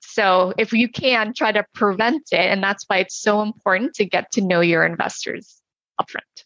So, 0.00 0.52
if 0.56 0.72
you 0.72 0.88
can, 0.88 1.34
try 1.34 1.52
to 1.52 1.64
prevent 1.74 2.28
it. 2.30 2.38
And 2.38 2.62
that's 2.62 2.84
why 2.86 2.98
it's 2.98 3.20
so 3.20 3.42
important 3.42 3.94
to 3.94 4.04
get 4.04 4.30
to 4.32 4.40
know 4.40 4.60
your 4.60 4.84
investors 4.84 5.60
upfront. 6.00 6.44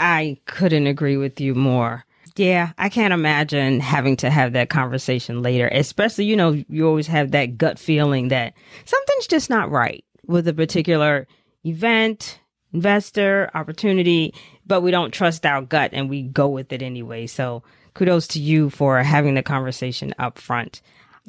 I 0.00 0.38
couldn't 0.46 0.86
agree 0.86 1.16
with 1.16 1.40
you 1.40 1.54
more. 1.54 2.04
Yeah, 2.36 2.72
I 2.78 2.88
can't 2.88 3.12
imagine 3.12 3.80
having 3.80 4.16
to 4.18 4.30
have 4.30 4.52
that 4.52 4.70
conversation 4.70 5.42
later, 5.42 5.68
especially, 5.68 6.24
you 6.24 6.36
know, 6.36 6.62
you 6.68 6.86
always 6.86 7.06
have 7.06 7.30
that 7.32 7.58
gut 7.58 7.78
feeling 7.78 8.28
that 8.28 8.54
something's 8.84 9.26
just 9.26 9.50
not 9.50 9.70
right 9.70 10.04
with 10.26 10.46
a 10.48 10.54
particular 10.54 11.26
event, 11.64 12.40
investor, 12.72 13.50
opportunity, 13.54 14.34
but 14.66 14.82
we 14.82 14.90
don't 14.90 15.12
trust 15.12 15.46
our 15.46 15.62
gut 15.62 15.90
and 15.92 16.10
we 16.10 16.22
go 16.22 16.48
with 16.48 16.72
it 16.72 16.82
anyway. 16.82 17.26
So 17.26 17.62
kudos 17.94 18.28
to 18.28 18.40
you 18.40 18.70
for 18.70 19.02
having 19.02 19.34
the 19.34 19.42
conversation 19.42 20.14
up 20.18 20.38
front. 20.38 20.80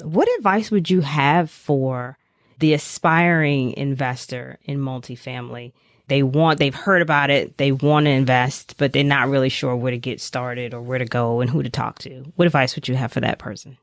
What 0.02 0.28
advice 0.38 0.70
would 0.70 0.90
you 0.90 1.00
have 1.00 1.50
for 1.50 2.16
the 2.58 2.74
aspiring 2.74 3.76
investor 3.76 4.58
in 4.64 4.78
multifamily? 4.78 5.72
They 6.10 6.22
want 6.22 6.58
they've 6.58 6.74
heard 6.74 7.00
about 7.00 7.30
it 7.30 7.56
they 7.56 7.72
want 7.72 8.04
to 8.04 8.10
invest 8.10 8.74
but 8.76 8.92
they're 8.92 9.04
not 9.04 9.28
really 9.28 9.48
sure 9.48 9.74
where 9.74 9.92
to 9.92 9.98
get 9.98 10.20
started 10.20 10.74
or 10.74 10.82
where 10.82 10.98
to 10.98 11.04
go 11.04 11.40
and 11.40 11.48
who 11.48 11.62
to 11.62 11.70
talk 11.70 11.98
to. 12.00 12.24
What 12.36 12.46
advice 12.46 12.74
would 12.74 12.88
you 12.88 12.96
have 12.96 13.12
for 13.12 13.20
that 13.20 13.38
person? 13.38 13.78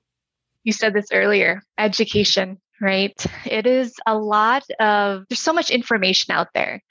You 0.63 0.73
said 0.73 0.93
this 0.93 1.07
earlier 1.11 1.63
education 1.77 2.59
right? 2.79 3.25
It 3.45 3.65
is 3.65 3.95
a 4.05 4.15
lot 4.15 4.63
of 4.79 5.25
there's 5.29 5.39
so 5.39 5.53
much 5.53 5.71
information 5.71 6.31
out 6.31 6.49
there 6.53 6.83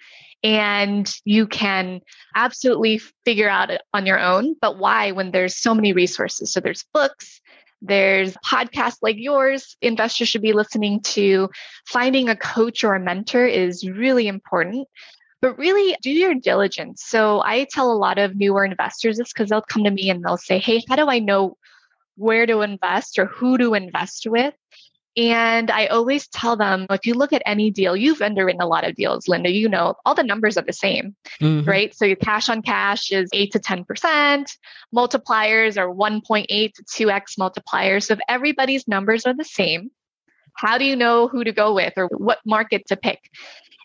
and 0.43 1.09
you 1.25 1.47
can 1.47 2.01
absolutely 2.35 3.01
figure 3.25 3.49
out 3.49 3.71
it 3.71 3.83
on 3.93 4.07
your 4.07 4.19
own 4.19 4.57
but 4.61 4.79
why 4.79 5.13
when 5.13 5.31
there's 5.31 5.57
so 5.57 5.75
many 5.75 5.93
resources? 5.93 6.53
So 6.53 6.61
there's 6.61 6.85
books 6.95 7.41
there's 7.83 8.35
podcasts 8.39 8.99
like 9.03 9.17
yours 9.19 9.77
investors 9.83 10.29
should 10.29 10.43
be 10.43 10.53
listening 10.53 11.01
to. 11.01 11.51
Finding 11.87 12.29
a 12.29 12.37
coach 12.37 12.83
or 12.83 12.95
a 12.95 13.01
mentor 13.01 13.47
is 13.47 13.89
really 13.89 14.27
important 14.29 14.89
but 15.41 15.59
really 15.59 15.97
do 16.03 16.11
your 16.11 16.35
diligence. 16.35 17.05
So 17.05 17.43
I 17.43 17.65
tell 17.71 17.93
a 17.93 17.95
lot 17.95 18.19
of 18.19 18.37
newer 18.37 18.65
investors 18.65 19.19
this 19.19 19.33
because 19.33 19.51
they'll 19.51 19.63
come 19.63 19.85
to 19.85 19.91
me 19.91 20.11
and 20.11 20.25
they'll 20.25 20.37
say, 20.37 20.59
Hey, 20.59 20.83
how 20.89 20.97
do 20.97 21.09
I 21.09 21.19
know 21.19 21.57
where 22.17 22.47
to 22.47 22.63
invest 22.63 23.19
or 23.19 23.27
who 23.27 23.59
to 23.59 23.75
invest 23.75 24.27
with? 24.27 24.55
And 25.17 25.71
I 25.71 25.87
always 25.87 26.29
tell 26.29 26.57
them 26.57 26.87
if 26.91 27.07
you 27.07 27.15
look 27.15 27.33
at 27.33 27.43
any 27.47 27.71
deal, 27.71 27.97
you've 27.97 28.21
underwritten 28.21 28.61
a 28.61 28.67
lot 28.67 28.87
of 28.87 28.95
deals, 28.95 29.29
Linda, 29.29 29.51
you 29.51 29.67
know, 29.67 29.95
all 30.05 30.15
the 30.15 30.23
numbers 30.23 30.59
are 30.59 30.65
the 30.65 30.75
same, 30.75 31.17
mm-hmm. 31.41 31.67
right? 31.67 31.95
So 31.95 32.05
your 32.05 32.17
cash 32.17 32.51
on 32.51 32.61
cash 32.61 33.11
is 33.11 33.31
8 33.33 33.53
to 33.53 33.59
10%, 33.59 34.47
multipliers 34.95 35.79
are 35.79 35.89
1.8 35.89 36.75
to 36.75 36.83
2x 36.83 37.39
multipliers. 37.39 38.05
So 38.05 38.15
if 38.15 38.21
everybody's 38.29 38.87
numbers 38.87 39.25
are 39.25 39.35
the 39.35 39.45
same, 39.45 39.91
how 40.53 40.77
do 40.77 40.85
you 40.85 40.97
know 40.97 41.29
who 41.29 41.45
to 41.45 41.53
go 41.53 41.75
with 41.75 41.95
or 41.97 42.09
what 42.09 42.39
market 42.45 42.87
to 42.89 42.97
pick? 42.97 43.31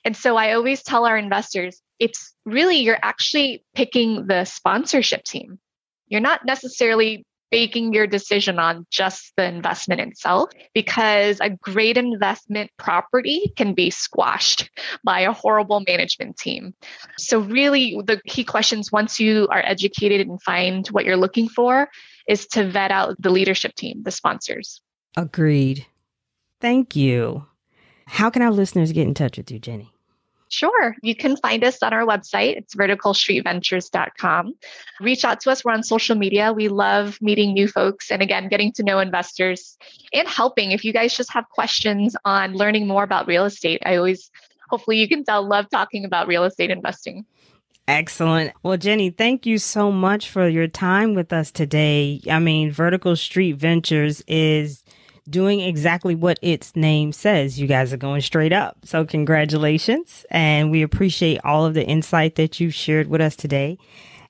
And 0.04 0.16
so 0.16 0.36
I 0.36 0.54
always 0.54 0.84
tell 0.84 1.06
our 1.06 1.18
investors 1.18 1.82
it's 2.00 2.34
really 2.46 2.78
you're 2.78 3.00
actually 3.02 3.64
picking 3.76 4.28
the 4.28 4.46
sponsorship 4.46 5.24
team. 5.24 5.60
You're 6.08 6.22
not 6.22 6.46
necessarily 6.46 7.26
baking 7.52 7.94
your 7.94 8.08
decision 8.08 8.58
on 8.58 8.88
just 8.90 9.34
the 9.36 9.44
investment 9.44 10.02
itself 10.02 10.50
because 10.74 11.40
a 11.42 11.50
great 11.50 11.98
investment 11.98 12.72
property 12.78 13.52
can 13.58 13.74
be 13.74 13.90
squashed 13.90 14.70
by 15.04 15.20
a 15.20 15.34
horrible 15.34 15.84
management 15.86 16.38
team. 16.38 16.74
So, 17.18 17.40
really, 17.40 18.02
the 18.06 18.22
key 18.28 18.46
questions 18.46 18.92
once 18.92 19.20
you 19.20 19.48
are 19.52 19.62
educated 19.66 20.28
and 20.28 20.42
find 20.42 20.88
what 20.88 21.06
you're 21.06 21.18
looking 21.18 21.50
for 21.50 21.90
is 22.28 22.48
to 22.48 22.68
vet 22.68 22.92
out 22.92 23.16
the 23.22 23.30
leadership 23.30 23.76
team, 23.76 24.02
the 24.04 24.12
sponsors. 24.12 24.82
Agreed. 25.18 25.86
Thank 26.62 26.96
you. 26.96 27.46
How 28.08 28.30
can 28.30 28.42
our 28.42 28.52
listeners 28.52 28.92
get 28.92 29.08
in 29.08 29.14
touch 29.14 29.38
with 29.38 29.52
you, 29.52 29.60
Jenny? 29.60 29.91
Sure. 30.52 30.98
You 31.02 31.16
can 31.16 31.38
find 31.38 31.64
us 31.64 31.82
on 31.82 31.94
our 31.94 32.06
website. 32.06 32.58
It's 32.58 32.76
verticalstreetventures.com. 32.76 34.54
Reach 35.00 35.24
out 35.24 35.40
to 35.42 35.50
us. 35.50 35.64
We're 35.64 35.72
on 35.72 35.82
social 35.82 36.18
media. 36.18 36.52
We 36.52 36.68
love 36.68 37.18
meeting 37.22 37.54
new 37.54 37.70
folks 37.70 38.12
and 38.12 38.22
again, 38.22 38.50
getting 38.50 38.74
to 38.74 38.84
know 38.84 39.00
investors 39.00 39.78
and 40.12 40.28
helping. 40.28 40.72
If 40.72 40.84
you 40.84 40.92
guys 40.92 41.16
just 41.16 41.32
have 41.32 41.48
questions 41.48 42.18
on 42.26 42.54
learning 42.54 42.86
more 42.86 43.04
about 43.04 43.28
real 43.28 43.46
estate, 43.46 43.82
I 43.86 43.96
always, 43.96 44.30
hopefully, 44.70 44.98
you 44.98 45.08
can 45.08 45.24
tell, 45.24 45.42
love 45.42 45.70
talking 45.70 46.04
about 46.04 46.28
real 46.28 46.44
estate 46.44 46.70
investing. 46.70 47.26
Excellent. 47.88 48.52
Well, 48.62 48.76
Jenny, 48.76 49.10
thank 49.10 49.46
you 49.46 49.58
so 49.58 49.90
much 49.90 50.30
for 50.30 50.50
your 50.50 50.68
time 50.68 51.14
with 51.14 51.32
us 51.32 51.50
today. 51.50 52.20
I 52.30 52.40
mean, 52.40 52.72
Vertical 52.72 53.16
Street 53.16 53.54
Ventures 53.54 54.22
is 54.28 54.84
doing 55.30 55.60
exactly 55.60 56.16
what 56.16 56.40
its 56.42 56.76
name 56.76 57.12
says. 57.12 57.60
You 57.60 57.68
guys 57.68 57.94
are 57.94 57.98
going 57.98 58.22
straight 58.22 58.54
up. 58.54 58.78
So, 58.84 59.06
congratulations. 59.06 60.26
And 60.30 60.72
we 60.72 60.82
appreciate 60.82 61.40
all 61.44 61.66
of 61.66 61.74
the 61.74 61.86
insight 61.86 62.36
that 62.36 62.60
you've 62.60 62.74
shared 62.74 63.08
with 63.08 63.22
us 63.22 63.36
today. 63.36 63.78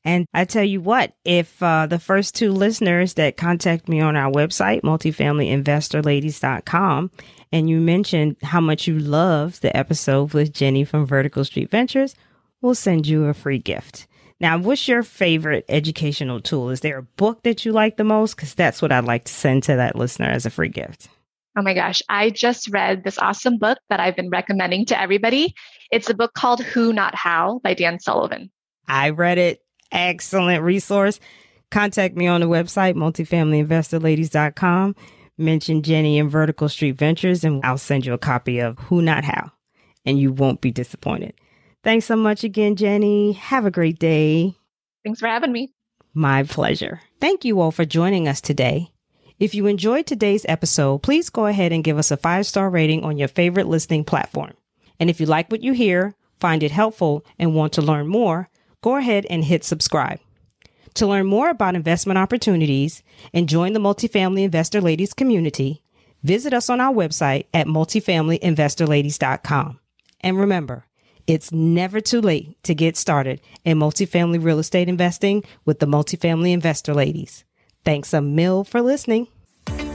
And 0.03 0.25
I 0.33 0.45
tell 0.45 0.63
you 0.63 0.81
what, 0.81 1.13
if 1.23 1.61
uh, 1.61 1.85
the 1.85 1.99
first 1.99 2.33
two 2.35 2.51
listeners 2.51 3.13
that 3.15 3.37
contact 3.37 3.87
me 3.87 4.01
on 4.01 4.15
our 4.15 4.31
website, 4.31 4.81
multifamilyinvestorladies.com, 4.81 7.11
and 7.51 7.69
you 7.69 7.79
mentioned 7.79 8.37
how 8.41 8.61
much 8.61 8.87
you 8.87 8.97
love 8.97 9.61
the 9.61 9.77
episode 9.77 10.33
with 10.33 10.53
Jenny 10.53 10.85
from 10.85 11.05
Vertical 11.05 11.45
Street 11.45 11.69
Ventures, 11.69 12.15
we'll 12.61 12.73
send 12.73 13.05
you 13.05 13.25
a 13.25 13.35
free 13.35 13.59
gift. 13.59 14.07
Now, 14.41 14.57
what's 14.57 14.87
your 14.87 15.03
favorite 15.03 15.65
educational 15.69 16.41
tool? 16.41 16.71
Is 16.71 16.81
there 16.81 16.97
a 16.97 17.03
book 17.03 17.43
that 17.43 17.63
you 17.63 17.71
like 17.71 17.97
the 17.97 18.03
most? 18.03 18.35
Because 18.35 18.55
that's 18.55 18.81
what 18.81 18.91
I'd 18.91 19.05
like 19.05 19.25
to 19.25 19.31
send 19.31 19.61
to 19.63 19.75
that 19.75 19.95
listener 19.95 20.31
as 20.31 20.47
a 20.47 20.49
free 20.49 20.67
gift. 20.67 21.09
Oh 21.55 21.61
my 21.61 21.75
gosh, 21.75 22.01
I 22.09 22.31
just 22.31 22.67
read 22.69 23.03
this 23.03 23.19
awesome 23.19 23.59
book 23.59 23.77
that 23.89 23.99
I've 23.99 24.15
been 24.15 24.31
recommending 24.31 24.87
to 24.87 24.99
everybody. 24.99 25.53
It's 25.91 26.09
a 26.09 26.15
book 26.15 26.33
called 26.33 26.63
Who 26.63 26.91
Not 26.91 27.13
How 27.13 27.59
by 27.63 27.75
Dan 27.75 27.99
Sullivan. 27.99 28.49
I 28.87 29.11
read 29.11 29.37
it. 29.37 29.61
Excellent 29.91 30.63
resource. 30.63 31.19
Contact 31.69 32.15
me 32.15 32.25
on 32.25 32.41
the 32.41 32.47
website, 32.47 32.95
multifamilyinvestorladies.com. 32.95 34.95
Mention 35.37 35.83
Jenny 35.83 36.17
and 36.17 36.31
Vertical 36.31 36.67
Street 36.67 36.97
Ventures, 36.97 37.43
and 37.43 37.63
I'll 37.63 37.77
send 37.77 38.07
you 38.07 38.13
a 38.13 38.17
copy 38.17 38.57
of 38.57 38.79
Who 38.79 39.03
Not 39.03 39.23
How, 39.23 39.51
and 40.03 40.17
you 40.17 40.31
won't 40.31 40.61
be 40.61 40.71
disappointed. 40.71 41.35
Thanks 41.83 42.05
so 42.05 42.15
much 42.15 42.43
again, 42.43 42.75
Jenny. 42.75 43.31
Have 43.33 43.65
a 43.65 43.71
great 43.71 43.97
day. 43.97 44.53
Thanks 45.03 45.19
for 45.19 45.25
having 45.27 45.51
me. 45.51 45.71
My 46.13 46.43
pleasure. 46.43 47.01
Thank 47.19 47.43
you 47.43 47.59
all 47.59 47.71
for 47.71 47.85
joining 47.85 48.27
us 48.27 48.41
today. 48.41 48.91
If 49.39 49.55
you 49.55 49.65
enjoyed 49.65 50.05
today's 50.05 50.45
episode, 50.47 50.99
please 50.99 51.31
go 51.31 51.47
ahead 51.47 51.71
and 51.71 51.83
give 51.83 51.97
us 51.97 52.11
a 52.11 52.17
five 52.17 52.45
star 52.45 52.69
rating 52.69 53.03
on 53.03 53.17
your 53.17 53.27
favorite 53.27 53.65
listening 53.67 54.03
platform. 54.03 54.53
And 54.99 55.09
if 55.09 55.19
you 55.19 55.25
like 55.25 55.49
what 55.49 55.63
you 55.63 55.73
hear, 55.73 56.13
find 56.39 56.61
it 56.61 56.69
helpful, 56.69 57.25
and 57.39 57.55
want 57.55 57.73
to 57.73 57.81
learn 57.81 58.07
more, 58.07 58.49
go 58.81 58.97
ahead 58.97 59.25
and 59.31 59.43
hit 59.43 59.63
subscribe. 59.63 60.19
To 60.95 61.07
learn 61.07 61.25
more 61.25 61.49
about 61.49 61.75
investment 61.75 62.19
opportunities 62.19 63.01
and 63.33 63.49
join 63.49 63.73
the 63.73 63.79
Multifamily 63.79 64.43
Investor 64.43 64.81
Ladies 64.81 65.13
community, 65.13 65.81
visit 66.21 66.53
us 66.53 66.69
on 66.69 66.79
our 66.79 66.93
website 66.93 67.45
at 67.53 67.65
multifamilyinvestorladies.com. 67.65 69.79
And 70.19 70.37
remember, 70.37 70.85
it's 71.27 71.51
never 71.51 71.99
too 71.99 72.21
late 72.21 72.61
to 72.63 72.73
get 72.75 72.97
started 72.97 73.41
in 73.65 73.77
multifamily 73.77 74.43
real 74.43 74.59
estate 74.59 74.89
investing 74.89 75.43
with 75.65 75.79
the 75.79 75.85
Multifamily 75.85 76.51
Investor 76.51 76.93
Ladies. 76.93 77.45
Thanks 77.83 78.13
a 78.13 78.21
mill 78.21 78.63
for 78.63 78.81
listening. 78.81 79.27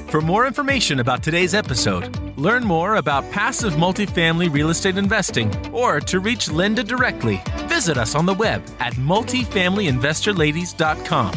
For 0.08 0.20
more 0.20 0.46
information 0.46 1.00
about 1.00 1.22
today's 1.22 1.52
episode, 1.52 2.16
learn 2.38 2.64
more 2.64 2.96
about 2.96 3.30
passive 3.32 3.74
multifamily 3.74 4.50
real 4.52 4.70
estate 4.70 4.96
investing, 4.96 5.52
or 5.72 6.00
to 6.00 6.20
reach 6.20 6.48
Linda 6.48 6.84
directly, 6.84 7.42
visit 7.66 7.98
us 7.98 8.14
on 8.14 8.24
the 8.24 8.34
web 8.34 8.62
at 8.78 8.94
multifamilyinvestorladies.com. 8.94 11.32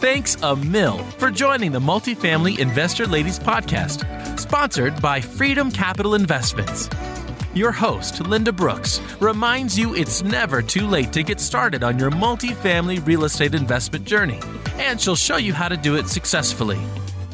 Thanks 0.00 0.36
a 0.42 0.56
mill 0.56 0.98
for 1.18 1.30
joining 1.30 1.72
the 1.72 1.80
Multifamily 1.80 2.58
Investor 2.58 3.06
Ladies 3.06 3.38
podcast, 3.38 4.38
sponsored 4.38 5.02
by 5.02 5.20
Freedom 5.20 5.70
Capital 5.70 6.14
Investments. 6.14 6.88
Your 7.52 7.72
host, 7.72 8.20
Linda 8.20 8.52
Brooks, 8.52 9.00
reminds 9.20 9.76
you 9.76 9.96
it's 9.96 10.22
never 10.22 10.62
too 10.62 10.86
late 10.86 11.12
to 11.14 11.24
get 11.24 11.40
started 11.40 11.82
on 11.82 11.98
your 11.98 12.12
multifamily 12.12 13.04
real 13.04 13.24
estate 13.24 13.56
investment 13.56 14.04
journey, 14.04 14.38
and 14.74 15.00
she'll 15.00 15.16
show 15.16 15.36
you 15.36 15.52
how 15.52 15.68
to 15.68 15.76
do 15.76 15.96
it 15.96 16.06
successfully 16.06 16.78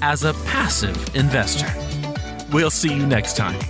as 0.00 0.24
a 0.24 0.32
passive 0.46 1.14
investor. 1.14 1.68
We'll 2.50 2.70
see 2.70 2.94
you 2.94 3.06
next 3.06 3.36
time. 3.36 3.60